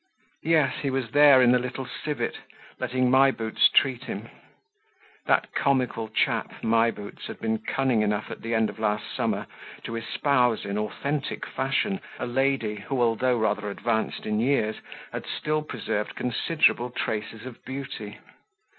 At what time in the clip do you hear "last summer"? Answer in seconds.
8.79-9.45